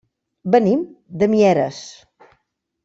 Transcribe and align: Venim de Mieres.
Venim 0.55 0.81
de 1.23 1.29
Mieres. 1.35 1.85